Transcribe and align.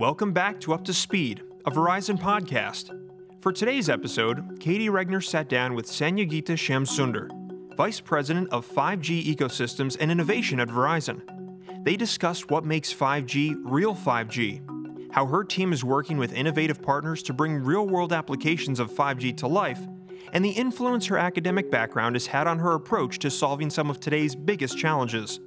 Welcome 0.00 0.32
back 0.32 0.58
to 0.60 0.72
Up 0.72 0.82
to 0.84 0.94
Speed, 0.94 1.42
a 1.66 1.70
Verizon 1.70 2.18
podcast. 2.18 2.98
For 3.42 3.52
today's 3.52 3.90
episode, 3.90 4.58
Katie 4.58 4.88
Regner 4.88 5.22
sat 5.22 5.50
down 5.50 5.74
with 5.74 5.84
Sanyogita 5.84 6.56
Shamsunder, 6.56 7.28
Vice 7.76 8.00
President 8.00 8.48
of 8.48 8.66
5G 8.66 9.26
Ecosystems 9.36 9.98
and 10.00 10.10
Innovation 10.10 10.58
at 10.58 10.68
Verizon. 10.68 11.20
They 11.84 11.96
discussed 11.96 12.50
what 12.50 12.64
makes 12.64 12.94
5G 12.94 13.56
real 13.62 13.94
5G, 13.94 15.12
how 15.12 15.26
her 15.26 15.44
team 15.44 15.70
is 15.70 15.84
working 15.84 16.16
with 16.16 16.32
innovative 16.32 16.80
partners 16.80 17.22
to 17.24 17.34
bring 17.34 17.62
real 17.62 17.86
world 17.86 18.14
applications 18.14 18.80
of 18.80 18.90
5G 18.90 19.36
to 19.36 19.46
life, 19.48 19.86
and 20.32 20.42
the 20.42 20.48
influence 20.48 21.04
her 21.08 21.18
academic 21.18 21.70
background 21.70 22.14
has 22.14 22.28
had 22.28 22.46
on 22.46 22.58
her 22.60 22.72
approach 22.72 23.18
to 23.18 23.30
solving 23.30 23.68
some 23.68 23.90
of 23.90 24.00
today's 24.00 24.34
biggest 24.34 24.78
challenges. 24.78 25.40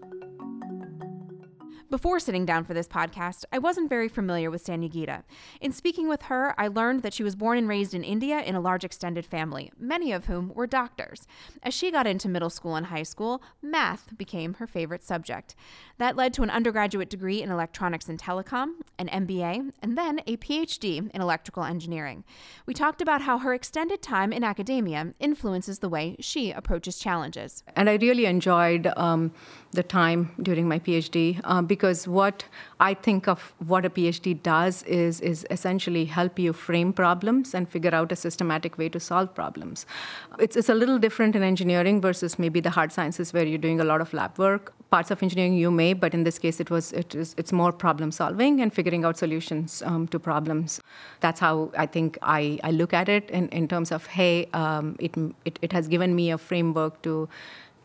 Before 1.94 2.20
sitting 2.20 2.44
down 2.44 2.64
for 2.64 2.74
this 2.74 2.88
podcast, 2.88 3.46
I 3.54 3.60
wasn't 3.60 3.88
very 3.88 4.10
familiar 4.10 4.50
with 4.50 4.66
Sanyogita. 4.66 5.22
In 5.62 5.72
speaking 5.72 6.10
with 6.10 6.24
her, 6.24 6.60
I 6.60 6.68
learned 6.68 7.04
that 7.04 7.14
she 7.14 7.22
was 7.22 7.36
born 7.36 7.60
and 7.60 7.68
raised 7.68 7.94
in 7.94 8.04
India 8.04 8.40
in 8.40 8.56
a 8.56 8.60
large 8.60 8.84
extended 8.84 9.28
family, 9.28 9.72
many 9.78 10.12
of 10.12 10.26
whom 10.26 10.52
were 10.56 10.66
doctors. 10.66 11.28
As 11.62 11.72
she 11.76 11.92
got 11.92 12.08
into 12.08 12.28
middle 12.28 12.50
school 12.50 12.76
and 12.76 12.88
high 12.88 13.04
school, 13.04 13.44
math 13.62 14.18
became 14.18 14.56
her 14.56 14.66
favorite 14.66 15.04
subject. 15.04 15.54
That 16.00 16.16
led 16.16 16.34
to 16.34 16.42
an 16.42 16.50
undergraduate 16.50 17.12
degree 17.12 17.44
in 17.44 17.52
electronics 17.52 18.10
and 18.10 18.20
telecom, 18.20 18.72
an 18.98 19.08
MBA, 19.10 19.74
and 19.80 19.96
then 19.96 20.20
a 20.26 20.38
PhD 20.38 21.12
in 21.12 21.22
electrical 21.22 21.64
engineering. 21.64 22.24
We 22.66 22.74
talked 22.74 23.04
about 23.04 23.22
how 23.22 23.38
her 23.38 23.54
extended 23.54 24.02
time 24.02 24.34
in 24.34 24.44
academia 24.44 25.14
influences 25.20 25.78
the 25.78 25.90
way 25.90 26.16
she 26.20 26.50
approaches 26.50 26.98
challenges. 26.98 27.64
And 27.76 27.88
I 27.88 27.98
really 27.98 28.26
enjoyed 28.26 28.92
um, 28.98 29.32
the 29.74 29.84
time 29.84 30.32
during 30.42 30.68
my 30.68 30.80
PhD 30.80 31.42
uh, 31.44 31.62
because 31.62 32.08
what 32.08 32.46
I 32.80 32.94
think 32.94 33.28
of 33.28 33.54
what 33.68 33.86
a 33.86 33.90
PhD 33.90 34.42
does 34.42 34.84
is 34.84 35.20
is 35.22 35.46
essentially 35.50 36.06
help 36.06 36.40
you 36.40 36.54
frame 36.54 36.94
problems 36.94 37.54
and 37.54 37.68
figure 37.68 37.94
out 37.94 38.12
a 38.12 38.16
systematic 38.16 38.78
way 38.78 38.90
to 38.90 39.00
solve 39.00 39.34
problems. 39.34 39.86
It's 40.40 40.56
it's 40.56 40.70
a 40.70 40.76
little 40.76 41.00
different 41.00 41.36
in 41.36 41.44
engineering 41.44 42.02
versus 42.02 42.38
maybe 42.40 42.60
the 42.60 42.70
hard 42.70 42.92
sciences 42.92 43.34
where 43.34 43.46
you're 43.46 43.66
doing 43.68 43.80
a 43.80 43.84
lot 43.84 44.02
of 44.02 44.14
lab 44.14 44.38
work. 44.38 44.74
Parts 44.92 45.10
of 45.10 45.24
engineering 45.24 45.56
you 45.56 45.72
may, 45.72 45.94
but 45.94 46.14
in 46.14 46.24
this 46.24 46.38
case 46.38 46.60
it 46.60 46.70
was 46.70 46.92
it 46.92 47.16
is 47.16 47.34
it's 47.38 47.52
more 47.52 47.72
problem 47.72 48.12
solving 48.12 48.62
and 48.62 48.74
figuring 48.74 49.06
out 49.06 49.18
solutions 49.18 49.82
um, 49.86 50.08
to 50.10 50.20
problems. 50.20 50.80
That's 51.20 51.40
how 51.40 51.72
I 51.78 51.88
think 51.88 52.18
I, 52.22 52.60
I 52.64 52.72
look 52.72 52.94
at 52.94 53.10
it 53.10 53.32
in, 53.32 53.50
in 53.50 53.68
terms 53.68 53.92
of 53.92 54.06
hey, 54.06 54.48
um, 54.54 54.96
it, 55.00 55.18
it 55.46 55.60
it 55.62 55.74
has 55.74 55.88
given 55.88 56.16
me 56.16 56.32
a 56.32 56.38
framework 56.38 57.02
to 57.04 57.28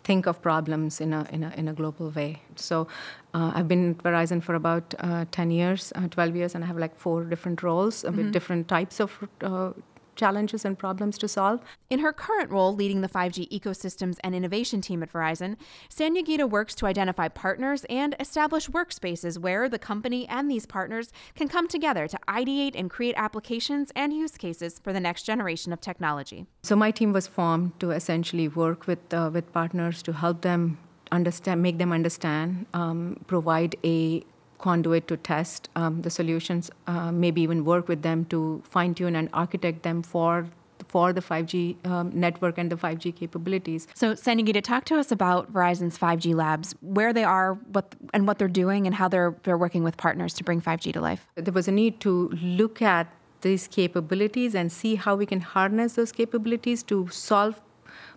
think 0.08 0.26
of 0.26 0.40
problems 0.40 1.00
in 1.00 1.12
a, 1.12 1.26
in 1.30 1.44
a, 1.44 1.50
in 1.60 1.68
a 1.68 1.74
global 1.80 2.10
way. 2.18 2.40
So 2.56 2.88
uh, 3.34 3.52
I've 3.54 3.68
been 3.68 3.90
at 3.90 3.98
Verizon 3.98 4.42
for 4.42 4.54
about 4.54 4.94
uh, 5.00 5.26
10 5.30 5.50
years, 5.50 5.92
uh, 5.96 6.08
12 6.08 6.36
years, 6.36 6.54
and 6.54 6.64
I 6.64 6.66
have 6.66 6.78
like 6.78 6.96
four 6.96 7.24
different 7.24 7.62
roles 7.62 8.02
mm-hmm. 8.02 8.16
with 8.16 8.32
different 8.32 8.68
types 8.68 9.00
of 9.00 9.10
uh, 9.42 9.72
challenges 10.18 10.64
and 10.64 10.78
problems 10.78 11.16
to 11.18 11.28
solve. 11.28 11.60
In 11.88 12.00
her 12.00 12.12
current 12.12 12.50
role 12.50 12.74
leading 12.74 13.00
the 13.00 13.08
5G 13.08 13.48
ecosystems 13.50 14.18
and 14.22 14.34
innovation 14.34 14.82
team 14.82 15.02
at 15.02 15.12
Verizon, 15.12 15.56
Sanyogita 15.88 16.48
works 16.48 16.74
to 16.74 16.86
identify 16.86 17.28
partners 17.28 17.86
and 17.88 18.14
establish 18.20 18.68
workspaces 18.68 19.38
where 19.38 19.68
the 19.68 19.78
company 19.78 20.28
and 20.28 20.50
these 20.50 20.66
partners 20.66 21.12
can 21.34 21.48
come 21.48 21.68
together 21.68 22.06
to 22.08 22.18
ideate 22.28 22.74
and 22.74 22.90
create 22.90 23.14
applications 23.16 23.92
and 23.94 24.12
use 24.12 24.36
cases 24.36 24.78
for 24.82 24.92
the 24.92 25.00
next 25.00 25.22
generation 25.22 25.72
of 25.72 25.80
technology. 25.80 26.46
So 26.62 26.76
my 26.76 26.90
team 26.90 27.12
was 27.12 27.26
formed 27.26 27.78
to 27.80 27.92
essentially 27.92 28.48
work 28.48 28.86
with 28.86 28.98
uh, 29.14 29.30
with 29.32 29.52
partners 29.52 30.02
to 30.02 30.12
help 30.12 30.42
them 30.42 30.78
understand, 31.12 31.62
make 31.62 31.78
them 31.78 31.92
understand, 31.92 32.66
um, 32.74 33.24
provide 33.26 33.76
a 33.84 34.24
conduit 34.58 35.08
to 35.08 35.16
test 35.16 35.68
um, 35.76 36.02
the 36.02 36.10
solutions, 36.10 36.70
uh, 36.86 37.12
maybe 37.12 37.40
even 37.40 37.64
work 37.64 37.88
with 37.88 38.02
them 38.02 38.24
to 38.26 38.62
fine 38.64 38.94
tune 38.94 39.16
and 39.16 39.28
architect 39.32 39.82
them 39.82 40.02
for 40.02 40.46
for 40.86 41.12
the 41.12 41.20
5G 41.20 41.84
um, 41.86 42.10
network 42.14 42.56
and 42.56 42.70
the 42.70 42.76
5G 42.76 43.14
capabilities. 43.14 43.86
So, 43.94 44.14
Sanyogita, 44.14 44.62
talk 44.62 44.84
to 44.86 44.96
us 44.96 45.10
about 45.10 45.52
Verizon's 45.52 45.98
5G 45.98 46.34
labs, 46.34 46.74
where 46.80 47.12
they 47.12 47.24
are, 47.24 47.54
what 47.72 47.94
and 48.14 48.26
what 48.26 48.38
they're 48.38 48.48
doing, 48.48 48.86
and 48.86 48.94
how 48.94 49.08
they're 49.08 49.34
they're 49.42 49.58
working 49.58 49.82
with 49.82 49.96
partners 49.96 50.34
to 50.34 50.44
bring 50.44 50.60
5G 50.60 50.92
to 50.92 51.00
life. 51.00 51.26
There 51.34 51.52
was 51.52 51.68
a 51.68 51.72
need 51.72 52.00
to 52.00 52.28
look 52.30 52.80
at 52.80 53.08
these 53.40 53.68
capabilities 53.68 54.54
and 54.54 54.72
see 54.72 54.94
how 54.96 55.14
we 55.14 55.26
can 55.26 55.40
harness 55.40 55.94
those 55.94 56.12
capabilities 56.12 56.82
to 56.84 57.08
solve 57.08 57.60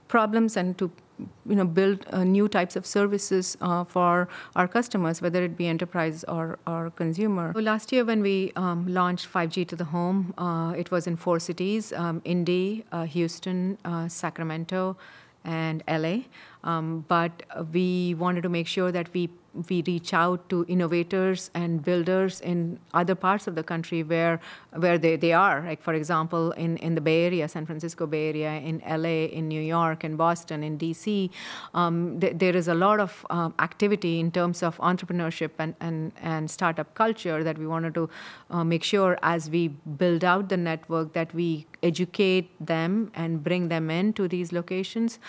problems 0.07 0.57
and 0.57 0.77
to 0.77 0.91
you 1.45 1.55
know, 1.55 1.65
build 1.65 2.05
uh, 2.11 2.23
new 2.23 2.47
types 2.47 2.75
of 2.75 2.85
services 2.85 3.57
uh, 3.61 3.83
for 3.83 4.27
our 4.55 4.67
customers, 4.67 5.21
whether 5.21 5.43
it 5.43 5.57
be 5.57 5.67
enterprise 5.67 6.23
or, 6.25 6.59
or 6.67 6.91
consumer. 6.95 7.53
last 7.61 7.91
year, 7.91 8.05
when 8.05 8.21
we 8.21 8.51
um, 8.55 8.87
launched 8.87 9.31
5G 9.31 9.67
to 9.67 9.75
the 9.75 9.85
home, 9.85 10.33
uh, 10.37 10.73
it 10.77 10.91
was 10.91 11.07
in 11.07 11.15
four 11.15 11.39
cities 11.39 11.93
um, 11.93 12.21
Indy, 12.25 12.85
uh, 12.91 13.03
Houston, 13.03 13.77
uh, 13.85 14.07
Sacramento, 14.07 14.97
and 15.43 15.83
LA. 15.87 16.19
Um, 16.63 17.05
but 17.07 17.43
we 17.71 18.15
wanted 18.15 18.43
to 18.43 18.49
make 18.49 18.67
sure 18.67 18.91
that 18.91 19.13
we 19.13 19.29
we 19.67 19.83
reach 19.85 20.13
out 20.13 20.47
to 20.49 20.65
innovators 20.67 21.51
and 21.53 21.83
builders 21.83 22.39
in 22.41 22.79
other 22.93 23.15
parts 23.15 23.47
of 23.47 23.55
the 23.55 23.63
country 23.63 24.01
where 24.03 24.39
where 24.77 24.97
they, 24.97 25.17
they 25.17 25.33
are. 25.33 25.61
Like 25.61 25.81
for 25.81 25.93
example, 25.93 26.51
in, 26.51 26.77
in 26.77 26.95
the 26.95 27.01
Bay 27.01 27.25
Area, 27.25 27.47
San 27.47 27.65
Francisco 27.65 28.07
Bay 28.07 28.29
Area, 28.29 28.53
in 28.53 28.81
LA, 28.87 29.27
in 29.37 29.47
New 29.47 29.61
York, 29.61 30.03
in 30.03 30.15
Boston, 30.15 30.63
in 30.63 30.77
DC, 30.77 31.29
um, 31.73 32.19
th- 32.19 32.37
there 32.37 32.55
is 32.55 32.67
a 32.67 32.73
lot 32.73 32.99
of 32.99 33.25
um, 33.29 33.53
activity 33.59 34.19
in 34.19 34.31
terms 34.31 34.63
of 34.63 34.77
entrepreneurship 34.77 35.51
and, 35.59 35.75
and, 35.81 36.13
and 36.21 36.49
startup 36.49 36.93
culture 36.93 37.43
that 37.43 37.57
we 37.57 37.67
wanted 37.67 37.93
to 37.95 38.09
uh, 38.49 38.63
make 38.63 38.83
sure 38.83 39.17
as 39.23 39.49
we 39.49 39.67
build 39.67 40.23
out 40.23 40.47
the 40.47 40.57
network 40.57 41.11
that 41.13 41.33
we 41.33 41.65
educate 41.83 42.49
them 42.65 43.11
and 43.15 43.43
bring 43.43 43.67
them 43.67 43.89
into 43.89 44.27
these 44.27 44.53
locations. 44.53 45.19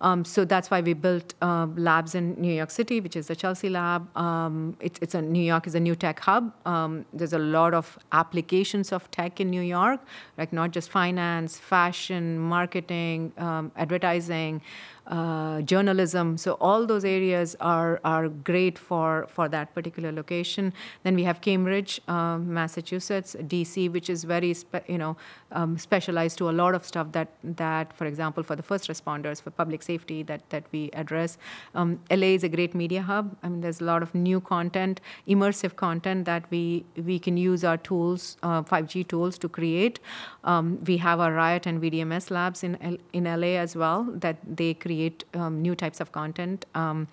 Um, 0.00 0.24
so 0.24 0.44
that's 0.44 0.70
why 0.70 0.77
we 0.80 0.92
built 0.92 1.34
uh, 1.42 1.66
labs 1.76 2.14
in 2.14 2.34
New 2.40 2.52
York 2.52 2.70
City, 2.70 3.00
which 3.00 3.16
is 3.16 3.28
the 3.28 3.36
Chelsea 3.36 3.68
Lab. 3.68 4.16
Um, 4.16 4.76
it, 4.80 4.98
it's 5.00 5.14
a 5.14 5.22
New 5.22 5.42
York 5.42 5.66
is 5.66 5.74
a 5.74 5.80
new 5.80 5.94
tech 5.94 6.20
hub. 6.20 6.52
Um, 6.66 7.04
there's 7.12 7.32
a 7.32 7.38
lot 7.38 7.74
of 7.74 7.98
applications 8.12 8.92
of 8.92 9.10
tech 9.10 9.40
in 9.40 9.50
New 9.50 9.62
York, 9.62 10.00
like 10.36 10.52
not 10.52 10.70
just 10.70 10.90
finance, 10.90 11.58
fashion, 11.58 12.38
marketing, 12.38 13.32
um, 13.38 13.72
advertising 13.76 14.60
uh, 15.08 15.62
journalism. 15.62 16.36
So 16.36 16.52
all 16.60 16.86
those 16.86 17.04
areas 17.04 17.56
are 17.60 18.00
are 18.04 18.28
great 18.28 18.78
for 18.78 19.26
for 19.28 19.48
that 19.48 19.74
particular 19.74 20.12
location. 20.12 20.72
Then 21.02 21.14
we 21.14 21.24
have 21.24 21.40
Cambridge, 21.40 22.00
um, 22.08 22.52
Massachusetts, 22.52 23.34
DC, 23.40 23.90
which 23.90 24.10
is 24.10 24.24
very 24.24 24.52
spe- 24.54 24.86
you 24.86 24.98
know 24.98 25.16
um, 25.52 25.78
specialized 25.78 26.36
to 26.38 26.50
a 26.50 26.54
lot 26.60 26.74
of 26.74 26.84
stuff 26.84 27.12
that 27.12 27.28
that, 27.42 27.92
for 27.94 28.04
example, 28.04 28.42
for 28.42 28.56
the 28.56 28.62
first 28.62 28.88
responders, 28.88 29.40
for 29.40 29.50
public 29.50 29.82
safety, 29.82 30.22
that 30.24 30.48
that 30.50 30.64
we 30.72 30.90
address. 30.92 31.38
Um, 31.74 32.00
LA 32.10 32.34
is 32.38 32.44
a 32.44 32.48
great 32.48 32.74
media 32.74 33.02
hub. 33.02 33.34
I 33.42 33.48
mean, 33.48 33.62
there's 33.62 33.80
a 33.80 33.84
lot 33.84 34.02
of 34.02 34.14
new 34.14 34.40
content, 34.40 35.00
immersive 35.26 35.76
content 35.76 36.26
that 36.26 36.50
we 36.50 36.84
we 36.96 37.18
can 37.18 37.36
use 37.38 37.64
our 37.64 37.78
tools, 37.78 38.36
uh, 38.42 38.62
5G 38.62 39.08
tools, 39.08 39.38
to 39.38 39.48
create. 39.48 40.00
Um, 40.44 40.78
we 40.84 40.98
have 40.98 41.18
our 41.20 41.32
RYOT 41.32 41.66
and 41.66 41.80
VDMS 41.80 42.30
labs 42.30 42.62
in 42.62 42.98
in 43.14 43.24
LA 43.24 43.54
as 43.64 43.74
well 43.74 44.04
that 44.26 44.36
they 44.62 44.74
create 44.74 44.97
create 44.98 45.24
um, 45.34 45.62
new 45.62 45.74
types 45.74 46.00
of 46.00 46.12
content. 46.12 46.66
Um, 46.74 47.08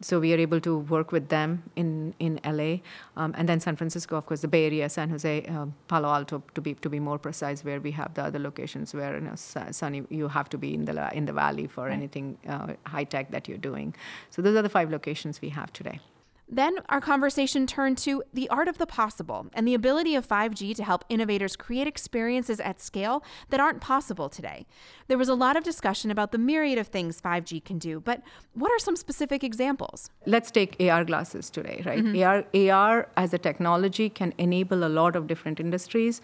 so 0.00 0.20
we 0.20 0.32
are 0.34 0.38
able 0.38 0.60
to 0.60 0.78
work 0.94 1.12
with 1.12 1.28
them 1.28 1.62
in 1.74 2.14
in 2.18 2.40
LA, 2.44 2.70
um, 3.16 3.34
and 3.36 3.48
then 3.48 3.60
San 3.60 3.76
Francisco, 3.76 4.16
of 4.16 4.26
course, 4.26 4.42
the 4.46 4.48
Bay 4.48 4.64
Area, 4.66 4.88
San 4.88 5.10
Jose, 5.10 5.34
uh, 5.44 5.66
Palo 5.88 6.08
Alto, 6.08 6.42
to 6.54 6.60
be 6.60 6.74
to 6.86 6.90
be 6.96 7.00
more 7.00 7.18
precise, 7.28 7.64
where 7.68 7.80
we 7.86 7.92
have 8.00 8.12
the 8.14 8.24
other 8.24 8.42
locations 8.48 8.94
where 8.94 9.14
you 9.14 9.24
know, 9.28 9.36
sunny 9.80 10.02
you 10.10 10.28
have 10.28 10.48
to 10.56 10.58
be 10.66 10.74
in 10.74 10.84
the 10.84 10.96
in 11.20 11.24
the 11.30 11.36
valley 11.44 11.66
for 11.66 11.84
right. 11.84 11.92
anything 12.00 12.36
uh, 12.48 12.74
high 12.96 13.08
tech 13.16 13.30
that 13.30 13.48
you're 13.48 13.64
doing. 13.70 13.94
So 14.30 14.42
those 14.42 14.56
are 14.56 14.62
the 14.68 14.74
five 14.78 14.90
locations 14.98 15.40
we 15.40 15.50
have 15.60 15.72
today. 15.80 16.00
Then 16.48 16.78
our 16.88 17.00
conversation 17.00 17.66
turned 17.66 17.98
to 17.98 18.22
the 18.32 18.48
art 18.50 18.68
of 18.68 18.78
the 18.78 18.86
possible 18.86 19.46
and 19.52 19.66
the 19.66 19.74
ability 19.74 20.14
of 20.14 20.26
5G 20.26 20.76
to 20.76 20.84
help 20.84 21.04
innovators 21.08 21.56
create 21.56 21.88
experiences 21.88 22.60
at 22.60 22.80
scale 22.80 23.24
that 23.50 23.58
aren't 23.58 23.80
possible 23.80 24.28
today. 24.28 24.64
There 25.08 25.18
was 25.18 25.28
a 25.28 25.34
lot 25.34 25.56
of 25.56 25.64
discussion 25.64 26.10
about 26.10 26.30
the 26.30 26.38
myriad 26.38 26.78
of 26.78 26.86
things 26.86 27.20
5G 27.20 27.64
can 27.64 27.78
do, 27.78 27.98
but 27.98 28.22
what 28.54 28.70
are 28.70 28.78
some 28.78 28.94
specific 28.94 29.42
examples? 29.42 30.10
Let's 30.24 30.52
take 30.52 30.76
AR 30.80 31.04
glasses 31.04 31.50
today, 31.50 31.82
right? 31.84 32.04
Mm-hmm. 32.04 32.70
AR, 32.70 32.72
AR 32.72 33.08
as 33.16 33.34
a 33.34 33.38
technology 33.38 34.08
can 34.08 34.32
enable 34.38 34.84
a 34.84 34.88
lot 34.88 35.16
of 35.16 35.26
different 35.26 35.58
industries. 35.58 36.20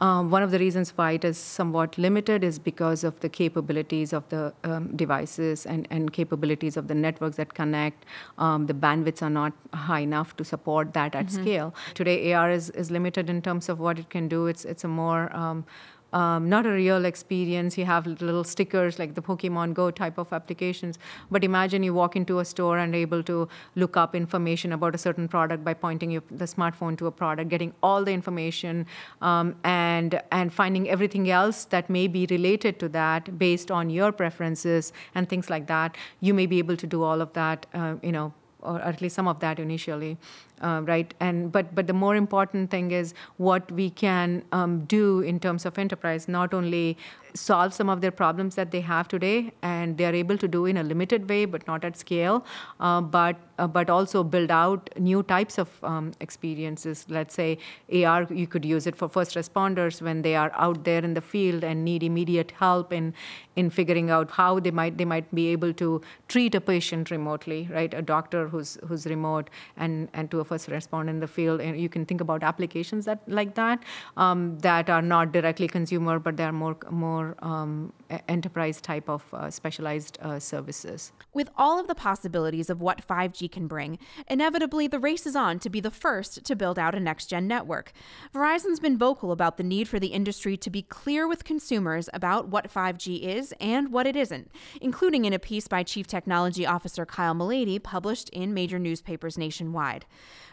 Um, 0.00 0.30
one 0.30 0.42
of 0.42 0.50
the 0.50 0.58
reasons 0.58 0.90
why 0.96 1.12
it 1.12 1.24
is 1.24 1.38
somewhat 1.38 1.96
limited 1.96 2.42
is 2.42 2.58
because 2.58 3.04
of 3.04 3.20
the 3.20 3.28
capabilities 3.28 4.12
of 4.12 4.28
the 4.30 4.52
um, 4.64 4.96
devices 4.96 5.64
and, 5.64 5.86
and 5.90 6.12
capabilities 6.12 6.76
of 6.76 6.88
the 6.88 6.94
networks 6.94 7.36
that 7.36 7.54
connect. 7.54 8.04
Um, 8.36 8.66
the 8.66 8.74
bandwidths 8.74 9.22
are 9.22 9.30
not 9.30 9.52
high 9.72 10.00
enough 10.00 10.36
to 10.36 10.44
support 10.44 10.92
that 10.94 11.14
at 11.14 11.26
mm-hmm. 11.26 11.42
scale. 11.42 11.74
Today, 11.94 12.32
AR 12.32 12.50
is, 12.50 12.70
is 12.70 12.90
limited 12.90 13.30
in 13.30 13.42
terms 13.42 13.68
of 13.68 13.80
what 13.80 13.98
it 13.98 14.10
can 14.10 14.28
do. 14.28 14.46
It's 14.46 14.64
it's 14.64 14.84
a 14.84 14.88
more 14.88 15.34
um, 15.34 15.64
um, 16.12 16.48
not 16.48 16.66
a 16.66 16.70
real 16.70 17.04
experience. 17.04 17.78
You 17.78 17.84
have 17.84 18.06
little 18.06 18.44
stickers 18.44 18.98
like 18.98 19.14
the 19.14 19.22
Pokemon 19.22 19.74
Go 19.74 19.90
type 19.90 20.18
of 20.18 20.32
applications. 20.32 20.98
But 21.30 21.44
imagine 21.44 21.82
you 21.82 21.94
walk 21.94 22.16
into 22.16 22.38
a 22.40 22.44
store 22.44 22.78
and 22.78 22.94
able 22.94 23.22
to 23.24 23.48
look 23.74 23.96
up 23.96 24.14
information 24.14 24.72
about 24.72 24.94
a 24.94 24.98
certain 24.98 25.28
product 25.28 25.64
by 25.64 25.74
pointing 25.74 26.10
your, 26.10 26.22
the 26.30 26.46
smartphone 26.46 26.98
to 26.98 27.06
a 27.06 27.12
product, 27.12 27.48
getting 27.48 27.72
all 27.82 28.04
the 28.04 28.12
information, 28.12 28.86
um, 29.22 29.54
and 29.64 30.20
and 30.32 30.52
finding 30.52 30.88
everything 30.88 31.30
else 31.30 31.64
that 31.66 31.88
may 31.88 32.06
be 32.06 32.26
related 32.30 32.78
to 32.80 32.88
that 32.88 33.38
based 33.38 33.70
on 33.70 33.90
your 33.90 34.12
preferences 34.12 34.92
and 35.14 35.28
things 35.28 35.50
like 35.50 35.66
that. 35.66 35.96
You 36.20 36.34
may 36.34 36.46
be 36.46 36.58
able 36.58 36.76
to 36.76 36.86
do 36.86 37.02
all 37.02 37.20
of 37.20 37.32
that, 37.34 37.66
uh, 37.74 37.96
you 38.02 38.12
know, 38.12 38.32
or 38.62 38.80
at 38.80 39.00
least 39.00 39.14
some 39.14 39.28
of 39.28 39.40
that 39.40 39.58
initially 39.58 40.16
uh, 40.60 40.82
right? 40.84 41.14
And 41.20 41.50
but 41.52 41.74
but 41.74 41.86
the 41.86 41.92
more 41.92 42.16
important 42.16 42.70
thing 42.70 42.90
is 42.90 43.14
what 43.36 43.70
we 43.72 43.90
can 43.90 44.42
um, 44.52 44.84
do 44.84 45.20
in 45.20 45.40
terms 45.40 45.66
of 45.66 45.78
enterprise, 45.78 46.28
not 46.28 46.54
only 46.54 46.96
solve 47.34 47.72
some 47.72 47.88
of 47.88 48.00
their 48.00 48.10
problems 48.10 48.54
that 48.56 48.70
they 48.70 48.80
have 48.80 49.08
today, 49.08 49.52
and 49.62 49.96
they 49.96 50.04
are 50.04 50.14
able 50.14 50.36
to 50.38 50.48
do 50.48 50.66
in 50.66 50.76
a 50.76 50.82
limited 50.82 51.28
way, 51.28 51.44
but 51.44 51.66
not 51.66 51.84
at 51.84 51.96
scale, 51.96 52.44
uh, 52.80 53.00
but 53.00 53.36
uh, 53.58 53.66
but 53.66 53.90
also 53.90 54.22
build 54.24 54.50
out 54.50 54.88
new 54.98 55.22
types 55.22 55.58
of 55.58 55.68
um, 55.84 56.12
experiences. 56.20 57.04
Let's 57.08 57.34
say 57.34 57.58
AR, 57.92 58.26
you 58.30 58.46
could 58.46 58.64
use 58.64 58.86
it 58.86 58.96
for 58.96 59.08
first 59.08 59.36
responders 59.36 60.00
when 60.00 60.22
they 60.22 60.34
are 60.34 60.50
out 60.54 60.84
there 60.84 61.04
in 61.04 61.14
the 61.14 61.20
field 61.20 61.62
and 61.62 61.84
need 61.84 62.02
immediate 62.02 62.52
help 62.52 62.92
in 62.92 63.12
in 63.56 63.68
figuring 63.68 64.10
out 64.10 64.30
how 64.30 64.58
they 64.60 64.70
might 64.70 64.96
they 64.96 65.04
might 65.04 65.32
be 65.34 65.48
able 65.48 65.72
to 65.74 66.00
treat 66.28 66.54
a 66.54 66.60
patient 66.60 67.10
remotely, 67.10 67.68
right? 67.70 67.92
A 67.94 68.02
doctor 68.02 68.48
who's 68.48 68.78
who's 68.86 69.06
remote 69.06 69.50
and 69.76 70.08
and 70.14 70.30
to 70.30 70.40
a 70.40 70.44
first 70.50 70.68
respond 70.68 71.08
in 71.14 71.20
the 71.20 71.30
field. 71.36 71.60
And 71.60 71.80
you 71.80 71.88
can 71.88 72.04
think 72.04 72.20
about 72.20 72.42
applications 72.42 73.04
that 73.10 73.22
like 73.40 73.54
that 73.54 73.84
um, 74.16 74.58
that 74.68 74.90
are 74.90 75.02
not 75.02 75.32
directly 75.32 75.68
consumer, 75.68 76.18
but 76.18 76.36
they 76.36 76.44
are 76.50 76.56
more 76.64 76.76
more 76.90 77.26
um, 77.42 77.92
enterprise 78.28 78.80
type 78.80 79.08
of 79.08 79.22
uh, 79.32 79.50
specialized 79.50 80.18
uh, 80.22 80.38
services. 80.38 81.12
With 81.32 81.50
all 81.56 81.78
of 81.78 81.86
the 81.86 81.94
possibilities 81.94 82.70
of 82.70 82.80
what 82.80 83.06
5G 83.06 83.50
can 83.50 83.66
bring, 83.66 83.98
inevitably 84.28 84.88
the 84.88 84.98
race 84.98 85.26
is 85.26 85.36
on 85.36 85.58
to 85.60 85.70
be 85.70 85.80
the 85.80 85.90
first 85.90 86.44
to 86.44 86.56
build 86.56 86.78
out 86.78 86.94
a 86.94 87.00
next 87.00 87.26
gen 87.26 87.46
network. 87.46 87.92
Verizon's 88.34 88.80
been 88.80 88.98
vocal 88.98 89.32
about 89.32 89.56
the 89.56 89.62
need 89.62 89.88
for 89.88 90.00
the 90.00 90.08
industry 90.08 90.56
to 90.56 90.70
be 90.70 90.82
clear 90.82 91.28
with 91.28 91.44
consumers 91.44 92.08
about 92.12 92.48
what 92.48 92.72
5G 92.72 93.22
is 93.22 93.54
and 93.60 93.92
what 93.92 94.06
it 94.06 94.16
isn't, 94.16 94.50
including 94.80 95.24
in 95.24 95.32
a 95.32 95.38
piece 95.38 95.68
by 95.68 95.82
Chief 95.82 96.06
Technology 96.06 96.66
Officer 96.66 97.06
Kyle 97.06 97.34
Malady 97.34 97.78
published 97.78 98.28
in 98.30 98.54
major 98.54 98.78
newspapers 98.78 99.38
nationwide. 99.38 100.04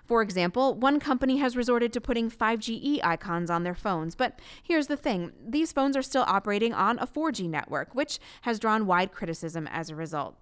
For 0.05 0.21
example, 0.21 0.73
one 0.73 0.99
company 0.99 1.37
has 1.37 1.57
resorted 1.57 1.93
to 1.93 2.01
putting 2.01 2.29
5GE 2.29 2.99
icons 3.03 3.49
on 3.49 3.63
their 3.63 3.75
phones, 3.75 4.15
but 4.15 4.39
here's 4.61 4.87
the 4.87 4.97
thing 4.97 5.33
these 5.45 5.71
phones 5.71 5.97
are 5.97 6.01
still 6.01 6.25
operating 6.27 6.73
on 6.73 6.99
a 6.99 7.07
4G 7.07 7.49
network, 7.49 7.93
which 7.93 8.19
has 8.41 8.59
drawn 8.59 8.85
wide 8.85 9.11
criticism 9.11 9.67
as 9.67 9.89
a 9.89 9.95
result. 9.95 10.37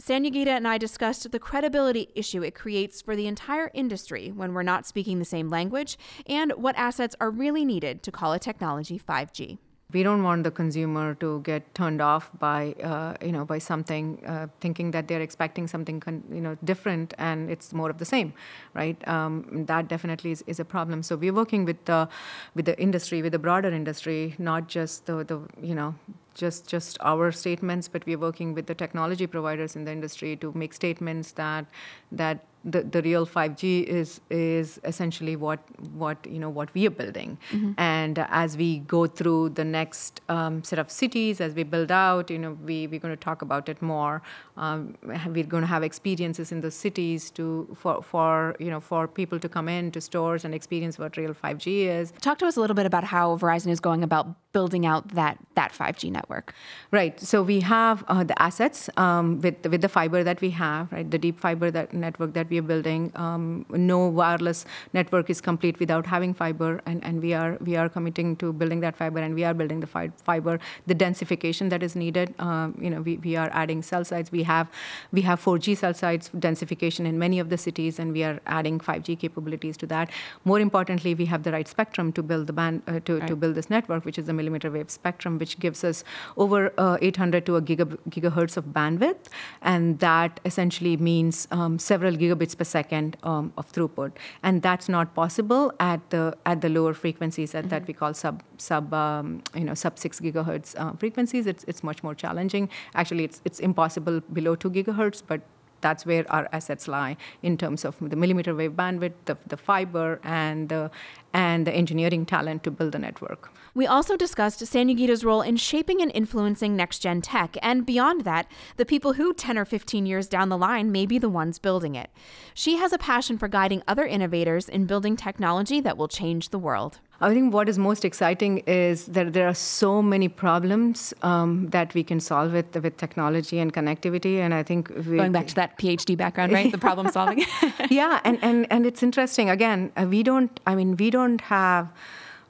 Sanyogita 0.00 0.48
and 0.48 0.66
I 0.66 0.78
discussed 0.78 1.30
the 1.30 1.38
credibility 1.38 2.08
issue 2.14 2.42
it 2.42 2.54
creates 2.54 3.02
for 3.02 3.14
the 3.14 3.26
entire 3.26 3.70
industry 3.74 4.32
when 4.34 4.54
we're 4.54 4.62
not 4.62 4.86
speaking 4.86 5.18
the 5.18 5.24
same 5.24 5.48
language 5.48 5.98
and 6.26 6.52
what 6.52 6.76
assets 6.76 7.14
are 7.20 7.30
really 7.30 7.64
needed 7.64 8.02
to 8.02 8.10
call 8.10 8.32
a 8.32 8.38
technology 8.38 8.98
5G 8.98 9.58
we 9.92 10.02
don't 10.02 10.22
want 10.22 10.44
the 10.44 10.50
consumer 10.50 11.14
to 11.14 11.40
get 11.40 11.74
turned 11.74 12.00
off 12.00 12.30
by 12.38 12.74
uh, 12.82 13.14
you 13.24 13.32
know 13.32 13.44
by 13.44 13.58
something 13.58 14.24
uh, 14.26 14.46
thinking 14.60 14.90
that 14.90 15.08
they're 15.08 15.20
expecting 15.20 15.66
something 15.66 16.00
con- 16.00 16.24
you 16.32 16.40
know 16.40 16.56
different 16.64 17.14
and 17.18 17.50
it's 17.50 17.72
more 17.72 17.90
of 17.90 17.98
the 17.98 18.04
same 18.04 18.32
right? 18.74 19.06
Um, 19.06 19.64
that 19.66 19.88
definitely 19.88 20.30
is, 20.32 20.42
is 20.46 20.58
a 20.60 20.64
problem. 20.64 21.02
So 21.02 21.16
we're 21.16 21.32
working 21.32 21.64
with 21.64 21.84
the 21.84 22.08
with 22.54 22.64
the 22.64 22.78
industry 22.80 23.22
with 23.22 23.32
the 23.32 23.38
broader 23.38 23.68
industry 23.68 24.34
not 24.38 24.68
just 24.68 25.06
the, 25.06 25.24
the 25.24 25.40
you 25.60 25.74
know 25.74 25.94
just 26.34 26.66
just 26.66 26.96
our 27.00 27.30
statements 27.30 27.88
but 27.88 28.04
we're 28.06 28.18
working 28.18 28.54
with 28.54 28.66
the 28.66 28.74
technology 28.74 29.26
providers 29.26 29.76
in 29.76 29.84
the 29.84 29.92
industry 29.92 30.36
to 30.36 30.52
make 30.54 30.72
statements 30.72 31.32
that 31.32 31.66
that 32.10 32.44
the, 32.64 32.82
the 32.82 33.02
real 33.02 33.26
5G 33.26 33.84
is 33.84 34.20
is 34.30 34.80
essentially 34.84 35.36
what 35.36 35.60
what 35.92 36.24
you 36.26 36.38
know 36.38 36.50
what 36.50 36.72
we 36.74 36.86
are 36.86 36.90
building, 36.90 37.38
mm-hmm. 37.50 37.72
and 37.78 38.18
as 38.30 38.56
we 38.56 38.78
go 38.80 39.06
through 39.06 39.50
the 39.50 39.64
next 39.64 40.20
um, 40.28 40.62
set 40.62 40.78
of 40.78 40.90
cities, 40.90 41.40
as 41.40 41.54
we 41.54 41.62
build 41.62 41.90
out, 41.90 42.30
you 42.30 42.38
know, 42.38 42.56
we 42.64 42.86
we're 42.86 43.00
going 43.00 43.14
to 43.14 43.24
talk 43.24 43.42
about 43.42 43.68
it 43.68 43.82
more. 43.82 44.22
Um, 44.56 44.96
we're 45.02 45.44
going 45.44 45.62
to 45.62 45.66
have 45.66 45.82
experiences 45.82 46.52
in 46.52 46.60
the 46.60 46.70
cities 46.70 47.30
to 47.32 47.74
for 47.74 48.02
for 48.02 48.54
you 48.58 48.70
know 48.70 48.80
for 48.80 49.08
people 49.08 49.40
to 49.40 49.48
come 49.48 49.68
in 49.68 49.90
to 49.92 50.00
stores 50.00 50.44
and 50.44 50.54
experience 50.54 50.98
what 50.98 51.16
real 51.16 51.34
5G 51.34 51.86
is. 51.86 52.12
Talk 52.20 52.38
to 52.38 52.46
us 52.46 52.56
a 52.56 52.60
little 52.60 52.76
bit 52.76 52.86
about 52.86 53.04
how 53.04 53.36
Verizon 53.38 53.70
is 53.70 53.80
going 53.80 54.04
about 54.04 54.26
building 54.52 54.86
out 54.86 55.08
that 55.08 55.38
that 55.54 55.72
5G 55.72 56.10
network. 56.12 56.54
Right. 56.90 57.18
So 57.20 57.42
we 57.42 57.60
have 57.60 58.04
uh, 58.08 58.24
the 58.24 58.40
assets 58.40 58.88
um, 58.96 59.40
with 59.40 59.66
with 59.66 59.80
the 59.80 59.88
fiber 59.88 60.22
that 60.22 60.40
we 60.40 60.50
have, 60.50 60.92
right? 60.92 61.10
The 61.10 61.18
deep 61.18 61.40
fiber 61.40 61.70
that 61.70 61.92
network 61.92 62.34
that 62.34 62.51
we 62.52 62.58
are 62.58 62.68
building. 62.70 63.10
Um, 63.26 63.66
no 63.70 63.98
wireless 64.20 64.64
network 64.92 65.30
is 65.34 65.40
complete 65.40 65.80
without 65.84 66.06
having 66.14 66.34
fiber, 66.34 66.80
and, 66.86 67.04
and 67.04 67.22
we 67.26 67.32
are 67.40 67.56
we 67.68 67.76
are 67.76 67.88
committing 67.88 68.36
to 68.42 68.52
building 68.52 68.80
that 68.86 68.96
fiber, 69.02 69.18
and 69.26 69.34
we 69.34 69.44
are 69.44 69.54
building 69.54 69.80
the 69.80 69.90
fi- 69.94 70.12
fiber. 70.30 70.58
The 70.86 70.94
densification 70.94 71.70
that 71.70 71.82
is 71.82 71.96
needed, 71.96 72.34
um, 72.38 72.76
you 72.80 72.90
know, 72.90 73.00
we, 73.00 73.16
we 73.28 73.36
are 73.36 73.50
adding 73.52 73.82
cell 73.82 74.04
sites. 74.04 74.30
We 74.30 74.42
have 74.44 74.70
we 75.12 75.22
have 75.22 75.42
4G 75.44 75.76
cell 75.76 75.94
sites 75.94 76.30
densification 76.48 77.06
in 77.12 77.18
many 77.18 77.38
of 77.38 77.48
the 77.54 77.58
cities, 77.58 77.98
and 77.98 78.12
we 78.12 78.24
are 78.24 78.40
adding 78.46 78.78
5G 78.78 79.18
capabilities 79.18 79.76
to 79.78 79.86
that. 79.94 80.10
More 80.44 80.60
importantly, 80.60 81.14
we 81.14 81.26
have 81.26 81.42
the 81.42 81.52
right 81.52 81.68
spectrum 81.76 82.12
to 82.12 82.22
build 82.22 82.46
the 82.46 82.52
band 82.52 82.82
uh, 82.86 83.00
to, 83.06 83.18
right. 83.18 83.28
to 83.28 83.36
build 83.36 83.54
this 83.54 83.70
network, 83.70 84.04
which 84.04 84.18
is 84.18 84.26
the 84.26 84.32
millimeter 84.32 84.70
wave 84.70 84.90
spectrum, 84.90 85.38
which 85.38 85.58
gives 85.58 85.84
us 85.84 86.04
over 86.36 86.72
uh, 86.78 86.98
800 87.00 87.46
to 87.46 87.56
a 87.56 87.62
giga- 87.62 87.98
gigahertz 88.10 88.56
of 88.56 88.66
bandwidth, 88.66 89.32
and 89.62 89.98
that 90.00 90.40
essentially 90.44 90.96
means 90.96 91.48
um, 91.50 91.78
several 91.78 92.14
gigabits 92.14 92.41
gigabits 92.42 92.56
per 92.56 92.64
second 92.64 93.16
um, 93.22 93.52
of 93.56 93.70
throughput, 93.72 94.12
and 94.42 94.62
that's 94.62 94.88
not 94.88 95.14
possible 95.14 95.72
at 95.80 96.10
the 96.10 96.36
at 96.46 96.60
the 96.60 96.68
lower 96.68 96.94
frequencies 96.94 97.54
at, 97.54 97.62
mm-hmm. 97.62 97.70
that 97.70 97.86
we 97.86 97.94
call 97.94 98.14
sub 98.14 98.42
sub 98.58 98.92
um, 98.94 99.42
you 99.54 99.64
know 99.64 99.74
sub 99.74 99.98
six 99.98 100.20
gigahertz 100.20 100.74
uh, 100.78 100.92
frequencies. 100.96 101.46
It's 101.46 101.64
it's 101.64 101.82
much 101.82 102.02
more 102.02 102.14
challenging. 102.14 102.68
Actually, 102.94 103.24
it's 103.24 103.40
it's 103.44 103.60
impossible 103.60 104.20
below 104.32 104.54
two 104.54 104.70
gigahertz, 104.70 105.22
but 105.26 105.40
that's 105.82 106.06
where 106.06 106.24
our 106.32 106.48
assets 106.52 106.88
lie 106.88 107.16
in 107.42 107.58
terms 107.58 107.84
of 107.84 107.96
the 108.00 108.16
millimeter 108.16 108.54
wave 108.54 108.72
bandwidth, 108.72 109.12
the, 109.26 109.36
the 109.46 109.56
fiber, 109.56 110.20
and 110.24 110.70
the, 110.70 110.90
and 111.34 111.66
the 111.66 111.72
engineering 111.72 112.24
talent 112.24 112.62
to 112.64 112.70
build 112.70 112.92
the 112.92 112.98
network. 112.98 113.50
We 113.74 113.86
also 113.86 114.16
discussed 114.16 114.60
Sanyogita's 114.60 115.24
role 115.24 115.40
in 115.40 115.56
shaping 115.56 116.02
and 116.02 116.10
influencing 116.14 116.76
next 116.76 116.98
gen 117.00 117.22
tech, 117.22 117.56
and 117.62 117.86
beyond 117.86 118.22
that, 118.22 118.46
the 118.76 118.84
people 118.84 119.14
who 119.14 119.32
10 119.32 119.58
or 119.58 119.64
15 119.64 120.06
years 120.06 120.28
down 120.28 120.48
the 120.48 120.58
line 120.58 120.92
may 120.92 121.06
be 121.06 121.18
the 121.18 121.30
ones 121.30 121.58
building 121.58 121.94
it. 121.94 122.10
She 122.54 122.76
has 122.76 122.92
a 122.92 122.98
passion 122.98 123.38
for 123.38 123.48
guiding 123.48 123.82
other 123.88 124.04
innovators 124.04 124.68
in 124.68 124.86
building 124.86 125.16
technology 125.16 125.80
that 125.80 125.96
will 125.96 126.08
change 126.08 126.50
the 126.50 126.58
world. 126.58 127.00
I 127.22 127.32
think 127.32 127.54
what 127.54 127.68
is 127.68 127.78
most 127.78 128.04
exciting 128.04 128.58
is 128.66 129.06
that 129.06 129.32
there 129.32 129.46
are 129.46 129.54
so 129.54 130.02
many 130.02 130.28
problems 130.28 131.14
um, 131.22 131.68
that 131.70 131.94
we 131.94 132.02
can 132.02 132.20
solve 132.20 132.52
with 132.52 132.74
with 132.76 132.96
technology 132.96 133.58
and 133.58 133.72
connectivity. 133.72 134.38
And 134.38 134.52
I 134.52 134.62
think 134.62 134.88
we, 134.90 135.16
going 135.16 135.32
back 135.32 135.46
to 135.48 135.54
that 135.54 135.78
PhD 135.78 136.16
background, 136.16 136.52
right? 136.52 136.72
the 136.72 136.78
problem 136.78 137.08
solving. 137.18 137.44
yeah, 137.90 138.20
and, 138.24 138.38
and 138.42 138.66
and 138.70 138.86
it's 138.86 139.02
interesting. 139.02 139.50
Again, 139.50 139.92
uh, 139.96 140.06
we 140.08 140.22
don't. 140.22 140.60
I 140.66 140.74
mean, 140.74 140.96
we 140.96 141.10
don't 141.10 141.40
have. 141.42 141.88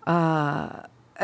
Uh, 0.07 0.83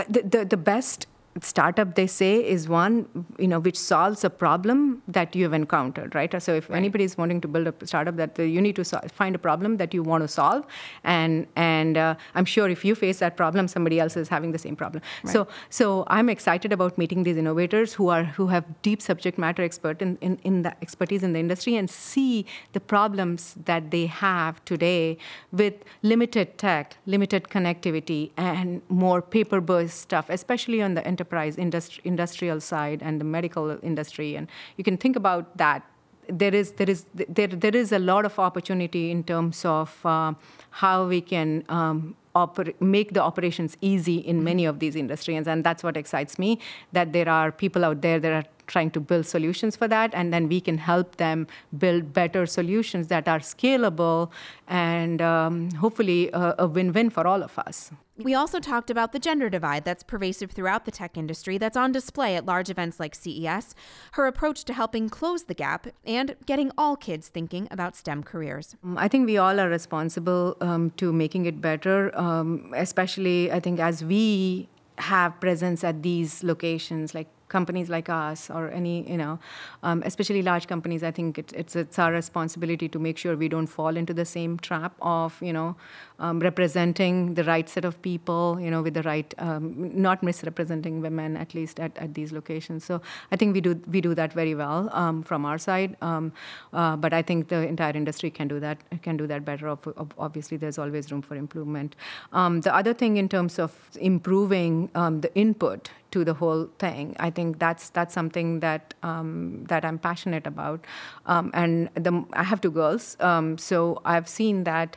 the, 0.08 0.22
the, 0.22 0.44
the 0.44 0.56
best 0.56 1.08
startup 1.42 1.94
they 1.94 2.06
say 2.06 2.36
is 2.44 2.68
one 2.68 3.06
you 3.38 3.46
know 3.46 3.58
which 3.58 3.78
solves 3.78 4.24
a 4.24 4.30
problem 4.30 5.02
that 5.06 5.34
you 5.36 5.44
have 5.44 5.52
encountered 5.52 6.14
right 6.14 6.42
so 6.42 6.54
if 6.54 6.68
right. 6.68 6.76
anybody 6.76 7.04
is 7.04 7.16
wanting 7.16 7.40
to 7.40 7.48
build 7.48 7.66
a 7.66 7.86
startup 7.86 8.16
that 8.16 8.38
you 8.38 8.60
need 8.60 8.76
to 8.76 8.84
so- 8.84 9.00
find 9.12 9.34
a 9.34 9.38
problem 9.38 9.76
that 9.76 9.94
you 9.94 10.02
want 10.02 10.22
to 10.22 10.28
solve 10.28 10.66
and 11.04 11.46
and 11.56 11.96
uh, 11.96 12.14
i'm 12.34 12.44
sure 12.44 12.68
if 12.68 12.84
you 12.84 12.94
face 12.94 13.18
that 13.18 13.36
problem 13.36 13.68
somebody 13.68 14.00
else 14.00 14.16
is 14.16 14.28
having 14.28 14.52
the 14.52 14.58
same 14.58 14.74
problem 14.74 15.02
right. 15.22 15.32
so 15.32 15.46
so 15.70 16.04
i'm 16.08 16.28
excited 16.28 16.72
about 16.72 16.98
meeting 16.98 17.22
these 17.22 17.36
innovators 17.36 17.92
who 17.92 18.08
are 18.08 18.24
who 18.24 18.48
have 18.48 18.64
deep 18.82 19.00
subject 19.00 19.38
matter 19.38 19.62
expert 19.62 20.02
in, 20.02 20.16
in, 20.20 20.38
in 20.44 20.62
the 20.62 20.74
expertise 20.82 21.22
in 21.22 21.32
the 21.32 21.38
industry 21.38 21.76
and 21.76 21.88
see 21.90 22.46
the 22.72 22.80
problems 22.80 23.54
that 23.64 23.90
they 23.90 24.06
have 24.06 24.64
today 24.64 25.16
with 25.52 25.74
limited 26.02 26.58
tech 26.58 26.96
limited 27.06 27.44
connectivity 27.44 28.30
and 28.36 28.82
more 28.88 29.20
paper 29.22 29.60
based 29.60 30.00
stuff 30.00 30.26
especially 30.28 30.82
on 30.82 30.94
the 30.94 31.06
enterprise 31.06 31.27
enterprise 31.28 31.56
industri- 31.56 32.00
industrial 32.04 32.60
side 32.60 33.02
and 33.02 33.20
the 33.20 33.24
medical 33.24 33.78
industry 33.82 34.36
and 34.36 34.48
you 34.76 34.84
can 34.84 34.96
think 34.96 35.16
about 35.16 35.56
that. 35.56 35.82
There 36.30 36.54
is 36.54 36.72
there 36.72 36.90
is 36.90 37.04
there, 37.14 37.48
there 37.48 37.76
is 37.76 37.92
a 37.92 37.98
lot 37.98 38.26
of 38.26 38.38
opportunity 38.38 39.10
in 39.10 39.24
terms 39.24 39.64
of 39.64 40.04
uh, 40.04 40.34
how 40.70 41.08
we 41.08 41.20
can 41.22 41.64
um, 41.68 42.14
oper- 42.34 42.78
make 42.80 43.14
the 43.14 43.22
operations 43.22 43.76
easy 43.80 44.16
in 44.16 44.44
many 44.44 44.64
of 44.64 44.78
these 44.78 44.96
industries. 44.96 45.46
And 45.46 45.64
that's 45.64 45.82
what 45.82 45.96
excites 45.96 46.38
me 46.38 46.58
that 46.92 47.12
there 47.12 47.28
are 47.28 47.52
people 47.52 47.84
out 47.84 48.02
there 48.02 48.20
that 48.20 48.32
are 48.32 48.44
trying 48.68 48.90
to 48.92 49.00
build 49.00 49.26
solutions 49.26 49.74
for 49.74 49.88
that, 49.88 50.10
and 50.14 50.32
then 50.32 50.48
we 50.48 50.60
can 50.60 50.78
help 50.78 51.16
them 51.16 51.46
build 51.76 52.12
better 52.12 52.46
solutions 52.46 53.08
that 53.08 53.26
are 53.26 53.40
scalable 53.40 54.30
and 54.68 55.20
um, 55.22 55.70
hopefully 55.72 56.30
a, 56.32 56.54
a 56.58 56.66
win 56.66 56.92
win 56.92 57.10
for 57.10 57.26
all 57.26 57.42
of 57.42 57.58
us. 57.58 57.90
We 58.20 58.34
also 58.34 58.58
talked 58.58 58.90
about 58.90 59.12
the 59.12 59.20
gender 59.20 59.48
divide 59.48 59.84
that's 59.84 60.02
pervasive 60.02 60.50
throughout 60.50 60.84
the 60.84 60.90
tech 60.90 61.16
industry, 61.16 61.56
that's 61.56 61.76
on 61.76 61.92
display 61.92 62.34
at 62.34 62.44
large 62.44 62.68
events 62.68 62.98
like 62.98 63.14
CES, 63.14 63.76
her 64.12 64.26
approach 64.26 64.64
to 64.64 64.72
helping 64.72 65.08
close 65.08 65.44
the 65.44 65.54
gap, 65.54 65.86
and 66.04 66.34
getting 66.44 66.72
all 66.76 66.96
kids 66.96 67.28
thinking 67.28 67.68
about 67.70 67.94
STEM 67.94 68.24
careers. 68.24 68.74
Um, 68.82 68.98
I 68.98 69.06
think 69.06 69.26
we 69.26 69.38
all 69.38 69.60
are 69.60 69.68
responsible 69.68 70.56
um, 70.60 70.90
to 70.96 71.12
making 71.12 71.46
it 71.46 71.60
better, 71.60 72.10
um, 72.18 72.72
especially, 72.76 73.50
I 73.52 73.60
think, 73.60 73.80
as 73.80 74.04
we 74.04 74.68
have 74.98 75.40
presence 75.40 75.84
at 75.84 76.02
these 76.02 76.42
locations 76.42 77.14
like 77.14 77.28
companies 77.48 77.88
like 77.88 78.08
us 78.08 78.50
or 78.50 78.70
any, 78.70 79.10
you 79.10 79.16
know, 79.16 79.38
um, 79.82 80.02
especially 80.04 80.42
large 80.42 80.66
companies, 80.66 81.02
I 81.02 81.10
think 81.10 81.38
it, 81.38 81.52
it's 81.54 81.76
it's 81.76 81.98
our 81.98 82.12
responsibility 82.12 82.88
to 82.88 82.98
make 82.98 83.18
sure 83.18 83.36
we 83.36 83.48
don't 83.48 83.66
fall 83.66 83.96
into 83.96 84.14
the 84.14 84.24
same 84.24 84.58
trap 84.58 84.94
of, 85.00 85.40
you 85.42 85.52
know, 85.52 85.76
um, 86.18 86.40
representing 86.40 87.34
the 87.34 87.44
right 87.44 87.68
set 87.68 87.84
of 87.84 88.00
people, 88.02 88.58
you 88.60 88.70
know, 88.70 88.82
with 88.82 88.94
the 88.94 89.02
right, 89.02 89.34
um, 89.38 89.90
not 89.94 90.22
misrepresenting 90.22 91.00
women 91.00 91.36
at 91.36 91.54
least 91.54 91.80
at, 91.80 91.96
at 91.98 92.14
these 92.14 92.32
locations. 92.32 92.84
So 92.84 93.00
I 93.32 93.36
think 93.36 93.54
we 93.54 93.60
do 93.60 93.80
we 93.90 94.00
do 94.00 94.14
that 94.14 94.32
very 94.32 94.54
well 94.54 94.90
um, 94.92 95.22
from 95.22 95.44
our 95.44 95.58
side, 95.58 95.96
um, 96.02 96.32
uh, 96.72 96.96
but 96.96 97.12
I 97.12 97.22
think 97.22 97.48
the 97.48 97.66
entire 97.66 97.96
industry 97.96 98.30
can 98.30 98.48
do 98.48 98.60
that 98.60 98.78
can 99.02 99.16
do 99.16 99.26
that 99.26 99.44
better. 99.44 99.76
Obviously, 100.18 100.56
there's 100.56 100.78
always 100.78 101.10
room 101.12 101.22
for 101.22 101.36
improvement. 101.36 101.96
Um, 102.32 102.60
the 102.60 102.74
other 102.74 102.94
thing 102.94 103.16
in 103.16 103.28
terms 103.28 103.58
of 103.58 103.72
improving 104.00 104.88
the 104.94 105.30
input 105.34 105.90
to 106.10 106.24
the 106.24 106.34
whole 106.34 106.68
thing. 106.78 107.16
I 107.18 107.30
think 107.30 107.58
that's 107.58 107.90
that's 107.90 108.14
something 108.14 108.60
that 108.60 108.94
um, 109.02 109.64
that 109.68 109.84
I'm 109.84 109.98
passionate 109.98 110.46
about. 110.46 110.84
Um, 111.26 111.50
and 111.54 111.90
the, 111.94 112.24
I 112.32 112.44
have 112.44 112.60
two 112.60 112.70
girls, 112.70 113.16
um, 113.20 113.58
so 113.58 114.00
I've 114.04 114.28
seen 114.28 114.64
that. 114.64 114.96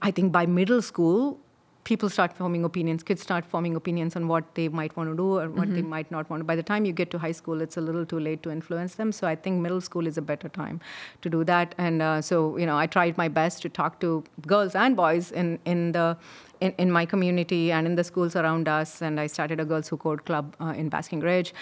I 0.00 0.10
think 0.10 0.32
by 0.32 0.46
middle 0.46 0.80
school, 0.80 1.38
people 1.84 2.08
start 2.08 2.32
forming 2.32 2.64
opinions. 2.64 3.02
Kids 3.02 3.22
start 3.22 3.44
forming 3.44 3.76
opinions 3.76 4.16
on 4.16 4.26
what 4.28 4.54
they 4.54 4.68
might 4.68 4.96
want 4.96 5.10
to 5.10 5.16
do 5.16 5.38
or 5.38 5.48
what 5.50 5.66
mm-hmm. 5.66 5.74
they 5.74 5.82
might 5.82 6.10
not 6.10 6.28
want 6.30 6.40
to. 6.40 6.44
By 6.44 6.56
the 6.56 6.62
time 6.62 6.84
you 6.84 6.92
get 6.92 7.10
to 7.10 7.18
high 7.18 7.32
school, 7.32 7.60
it's 7.60 7.76
a 7.76 7.80
little 7.80 8.06
too 8.06 8.18
late 8.18 8.42
to 8.44 8.50
influence 8.50 8.94
them. 8.94 9.12
So 9.12 9.26
I 9.26 9.36
think 9.36 9.60
middle 9.60 9.80
school 9.80 10.06
is 10.06 10.18
a 10.18 10.22
better 10.22 10.48
time 10.48 10.80
to 11.22 11.30
do 11.30 11.44
that. 11.44 11.74
And 11.78 12.02
uh, 12.02 12.22
so 12.22 12.56
you 12.56 12.66
know, 12.66 12.76
I 12.76 12.86
tried 12.86 13.16
my 13.16 13.28
best 13.28 13.62
to 13.62 13.68
talk 13.68 14.00
to 14.00 14.24
girls 14.46 14.74
and 14.74 14.96
boys 14.96 15.30
in 15.30 15.58
in 15.64 15.92
the 15.92 16.16
in, 16.64 16.72
in 16.78 16.90
my 16.90 17.04
community 17.06 17.70
and 17.72 17.86
in 17.86 17.94
the 17.94 18.04
schools 18.04 18.36
around 18.36 18.68
us. 18.68 19.02
And 19.02 19.20
I 19.20 19.26
started 19.26 19.60
a 19.60 19.64
Girls 19.64 19.88
Who 19.88 19.96
Code 19.96 20.24
club 20.24 20.56
uh, 20.60 20.74
in 20.76 20.88
Basking 20.88 21.20
Ridge. 21.20 21.54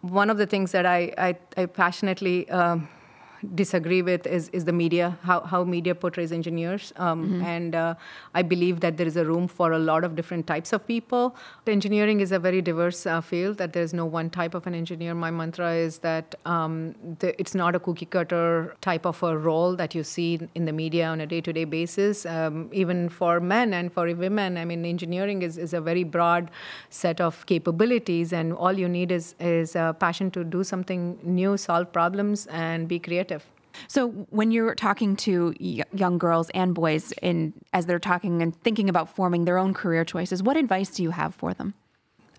One 0.00 0.30
of 0.30 0.38
the 0.38 0.46
things 0.46 0.72
that 0.72 0.86
I, 0.86 1.12
I, 1.18 1.36
I 1.56 1.66
passionately 1.66 2.48
um, 2.50 2.88
disagree 3.54 4.02
with 4.02 4.26
is, 4.26 4.48
is 4.50 4.64
the 4.64 4.72
media, 4.72 5.18
how, 5.22 5.40
how 5.40 5.64
media 5.64 5.94
portrays 5.94 6.32
engineers. 6.32 6.92
Um, 6.96 7.24
mm-hmm. 7.24 7.44
And 7.44 7.74
uh, 7.74 7.94
I 8.34 8.42
believe 8.42 8.80
that 8.80 8.96
there 8.96 9.06
is 9.06 9.16
a 9.16 9.24
room 9.24 9.48
for 9.48 9.72
a 9.72 9.78
lot 9.78 10.04
of 10.04 10.14
different 10.14 10.46
types 10.46 10.72
of 10.72 10.86
people. 10.86 11.34
Engineering 11.66 12.20
is 12.20 12.32
a 12.32 12.38
very 12.38 12.62
diverse 12.62 13.06
uh, 13.06 13.20
field, 13.20 13.58
that 13.58 13.72
there's 13.72 13.94
no 13.94 14.04
one 14.04 14.30
type 14.30 14.54
of 14.54 14.66
an 14.66 14.74
engineer. 14.74 15.14
My 15.14 15.30
mantra 15.30 15.72
is 15.74 15.98
that 15.98 16.34
um, 16.44 16.94
the, 17.18 17.38
it's 17.40 17.54
not 17.54 17.74
a 17.74 17.80
cookie 17.80 18.06
cutter 18.06 18.76
type 18.80 19.06
of 19.06 19.22
a 19.22 19.36
role 19.36 19.74
that 19.76 19.94
you 19.94 20.04
see 20.04 20.38
in 20.54 20.64
the 20.64 20.72
media 20.72 21.06
on 21.06 21.20
a 21.20 21.26
day 21.26 21.40
to 21.40 21.52
day 21.52 21.64
basis. 21.64 22.26
Um, 22.26 22.68
even 22.72 23.08
for 23.08 23.40
men 23.40 23.72
and 23.74 23.92
for 23.92 24.12
women, 24.14 24.58
I 24.58 24.64
mean, 24.64 24.84
engineering 24.84 25.42
is, 25.42 25.58
is 25.58 25.72
a 25.72 25.80
very 25.80 26.04
broad 26.04 26.50
set 26.90 27.20
of 27.20 27.44
capabilities, 27.46 28.32
and 28.32 28.52
all 28.52 28.72
you 28.72 28.88
need 28.88 29.10
is, 29.10 29.34
is 29.40 29.74
a 29.74 29.96
passion 29.98 30.30
to 30.32 30.44
do 30.44 30.62
something 30.62 31.18
new, 31.22 31.56
solve 31.56 31.92
problems, 31.92 32.46
and 32.48 32.86
be 32.86 32.98
creative. 32.98 33.31
So, 33.88 34.08
when 34.30 34.50
you're 34.50 34.74
talking 34.74 35.16
to 35.16 35.54
young 35.58 36.18
girls 36.18 36.50
and 36.50 36.74
boys, 36.74 37.12
in 37.22 37.52
as 37.72 37.86
they're 37.86 37.98
talking 37.98 38.42
and 38.42 38.54
thinking 38.62 38.88
about 38.88 39.14
forming 39.14 39.44
their 39.44 39.58
own 39.58 39.74
career 39.74 40.04
choices, 40.04 40.42
what 40.42 40.56
advice 40.56 40.90
do 40.90 41.02
you 41.02 41.10
have 41.10 41.34
for 41.34 41.54
them? 41.54 41.74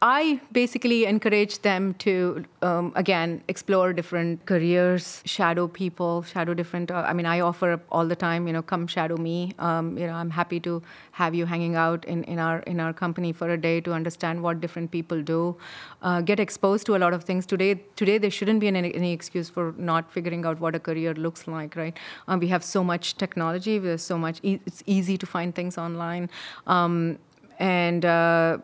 I 0.06 0.42
basically 0.52 1.06
encourage 1.06 1.62
them 1.62 1.94
to, 2.00 2.44
um, 2.62 2.92
again, 2.94 3.42
explore 3.48 3.94
different 3.94 4.46
careers, 4.46 5.22
shadow 5.24 5.70
people, 5.70 6.24
shadow 6.24 6.54
different. 6.54 6.92
Uh, 6.92 7.06
I 7.08 7.14
mean, 7.14 7.26
I 7.26 7.40
offer 7.40 7.72
up 7.72 7.86
all 7.90 8.06
the 8.06 8.16
time, 8.18 8.46
you 8.46 8.52
know, 8.52 8.62
come 8.62 8.86
shadow 8.86 9.16
me. 9.16 9.54
Um, 9.60 9.98
you 9.98 10.06
know, 10.06 10.12
I'm 10.12 10.30
happy 10.30 10.60
to 10.60 10.82
have 11.14 11.34
you 11.34 11.46
hanging 11.46 11.78
out 11.78 12.04
in, 12.04 12.26
in 12.26 12.38
our 12.38 12.60
in 12.74 12.82
our 12.82 12.92
company 12.92 13.32
for 13.32 13.50
a 13.52 13.58
day 13.58 13.80
to 13.80 13.94
understand 13.94 14.44
what 14.44 14.60
different 14.60 14.92
people 14.92 15.22
do, 15.22 15.56
uh, 16.02 16.20
get 16.20 16.38
exposed 16.38 16.86
to 16.88 16.98
a 16.98 17.00
lot 17.06 17.14
of 17.14 17.24
things. 17.24 17.46
Today, 17.46 17.76
today 17.96 18.18
there 18.18 18.30
shouldn't 18.32 18.60
be 18.60 18.68
any, 18.68 18.94
any 18.94 19.14
excuse 19.14 19.50
for 19.50 19.74
not 19.78 20.12
figuring 20.12 20.46
out 20.46 20.60
what 20.60 20.76
a 20.76 20.82
career 20.82 21.14
looks 21.14 21.48
like, 21.48 21.78
right? 21.78 21.98
Um, 22.28 22.42
we 22.42 22.50
have 22.50 22.66
so 22.66 22.84
much 22.84 23.16
technology. 23.16 23.80
There's 23.80 24.04
so 24.04 24.18
much. 24.18 24.42
E- 24.44 24.60
it's 24.66 24.84
easy 24.86 25.18
to 25.18 25.26
find 25.26 25.56
things 25.56 25.78
online, 25.78 26.30
um, 26.68 27.20
and. 27.58 28.04
Uh, 28.04 28.58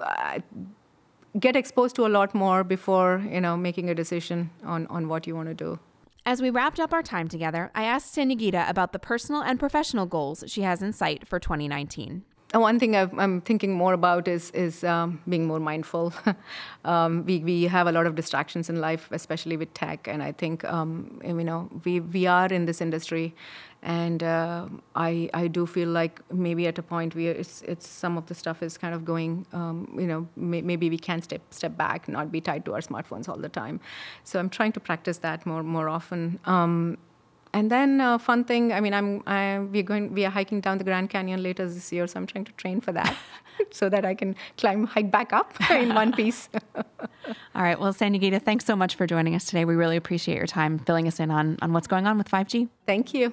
Uh, 0.00 0.40
get 1.38 1.56
exposed 1.56 1.94
to 1.96 2.06
a 2.06 2.08
lot 2.08 2.34
more 2.34 2.64
before 2.64 3.22
you 3.30 3.40
know 3.40 3.56
making 3.56 3.90
a 3.90 3.94
decision 3.94 4.50
on 4.64 4.86
on 4.86 5.08
what 5.08 5.26
you 5.26 5.34
want 5.34 5.48
to 5.48 5.54
do. 5.54 5.78
As 6.26 6.42
we 6.42 6.50
wrapped 6.50 6.78
up 6.78 6.92
our 6.92 7.02
time 7.02 7.28
together, 7.28 7.70
I 7.74 7.84
asked 7.84 8.14
Sanyogita 8.14 8.68
about 8.68 8.92
the 8.92 8.98
personal 8.98 9.42
and 9.42 9.58
professional 9.58 10.04
goals 10.04 10.44
she 10.46 10.60
has 10.62 10.82
in 10.82 10.92
sight 10.92 11.26
for 11.26 11.40
2019. 11.40 12.22
One 12.54 12.78
thing 12.78 12.96
i 12.96 13.02
am 13.22 13.42
thinking 13.42 13.74
more 13.74 13.92
about 13.92 14.26
is 14.26 14.50
is 14.52 14.82
um, 14.82 15.20
being 15.28 15.46
more 15.46 15.60
mindful. 15.60 16.14
um, 16.86 17.26
we 17.26 17.40
we 17.40 17.64
have 17.64 17.86
a 17.86 17.92
lot 17.92 18.06
of 18.06 18.14
distractions 18.14 18.70
in 18.70 18.80
life, 18.80 19.08
especially 19.12 19.58
with 19.58 19.74
tech, 19.74 20.08
and 20.08 20.22
I 20.22 20.32
think 20.32 20.64
um, 20.64 21.20
you 21.22 21.44
know 21.44 21.68
we 21.84 22.00
we 22.00 22.26
are 22.26 22.46
in 22.46 22.64
this 22.64 22.80
industry, 22.80 23.34
and 23.82 24.22
uh, 24.22 24.66
I 24.96 25.28
I 25.34 25.48
do 25.48 25.66
feel 25.66 25.90
like 25.90 26.22
maybe 26.32 26.66
at 26.66 26.78
a 26.78 26.82
point 26.82 27.14
where 27.14 27.32
it's 27.34 27.60
it's 27.62 27.86
some 27.86 28.16
of 28.16 28.24
the 28.26 28.34
stuff 28.34 28.62
is 28.62 28.78
kind 28.78 28.94
of 28.94 29.04
going, 29.04 29.44
um, 29.52 29.94
you 29.98 30.06
know, 30.06 30.26
may, 30.34 30.62
maybe 30.62 30.88
we 30.88 30.98
can 30.98 31.20
step 31.20 31.42
step 31.50 31.76
back, 31.76 32.08
not 32.08 32.32
be 32.32 32.40
tied 32.40 32.64
to 32.64 32.72
our 32.72 32.80
smartphones 32.80 33.28
all 33.28 33.36
the 33.36 33.50
time. 33.50 33.78
So 34.24 34.38
I'm 34.38 34.48
trying 34.48 34.72
to 34.72 34.80
practice 34.80 35.18
that 35.18 35.44
more 35.44 35.62
more 35.62 35.90
often. 35.90 36.40
And 37.52 37.70
then 37.70 38.00
uh, 38.00 38.18
fun 38.18 38.44
thing, 38.44 38.72
I 38.72 38.80
mean, 38.80 38.94
I'm 38.94 39.22
I, 39.26 39.58
we're 39.58 39.82
going 39.82 40.12
we 40.12 40.24
are 40.24 40.30
hiking 40.30 40.60
down 40.60 40.78
the 40.78 40.84
Grand 40.84 41.10
Canyon 41.10 41.42
later 41.42 41.66
this 41.66 41.92
year, 41.92 42.06
so 42.06 42.20
I'm 42.20 42.26
trying 42.26 42.44
to 42.44 42.52
train 42.52 42.80
for 42.80 42.92
that, 42.92 43.16
so 43.70 43.88
that 43.88 44.04
I 44.04 44.14
can 44.14 44.36
climb 44.58 44.84
hike 44.84 45.10
back 45.10 45.32
up 45.32 45.54
in 45.70 45.94
one 45.94 46.12
piece. 46.12 46.48
All 46.74 47.62
right, 47.62 47.78
well, 47.78 47.92
Sanyogita, 47.92 48.42
thanks 48.42 48.64
so 48.64 48.76
much 48.76 48.94
for 48.94 49.06
joining 49.06 49.34
us 49.34 49.46
today. 49.46 49.64
We 49.64 49.76
really 49.76 49.96
appreciate 49.96 50.36
your 50.36 50.46
time 50.46 50.78
filling 50.78 51.08
us 51.08 51.20
in 51.20 51.30
on 51.30 51.56
on 51.62 51.72
what's 51.72 51.86
going 51.86 52.06
on 52.06 52.18
with 52.18 52.28
5G. 52.28 52.68
Thank 52.86 53.14
you. 53.14 53.32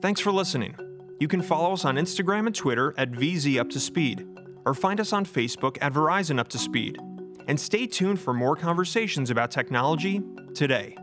Thanks 0.00 0.20
for 0.20 0.32
listening. 0.32 0.76
You 1.20 1.28
can 1.28 1.42
follow 1.42 1.72
us 1.72 1.84
on 1.84 1.96
Instagram 1.96 2.46
and 2.46 2.54
Twitter 2.54 2.94
at 2.98 3.10
VZ 3.12 3.58
Up 3.60 3.70
to 3.70 3.80
Speed, 3.80 4.26
or 4.64 4.74
find 4.74 5.00
us 5.00 5.12
on 5.12 5.24
Facebook 5.24 5.78
at 5.80 5.92
Verizon 5.92 6.38
Up 6.38 6.48
to 6.48 6.58
Speed. 6.58 6.98
And 7.46 7.60
stay 7.60 7.86
tuned 7.86 8.20
for 8.20 8.32
more 8.32 8.56
conversations 8.56 9.30
about 9.30 9.50
technology 9.50 10.22
today. 10.54 10.96